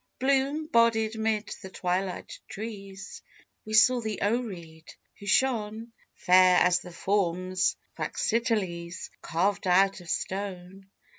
[0.17, 3.21] Bloom bodied 'mid the twilight trees
[3.65, 10.89] We saw the Oread, who shone Fair as the forms Praxiteles Carved out of stone.